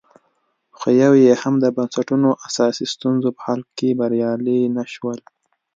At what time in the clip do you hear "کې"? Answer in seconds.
3.77-3.89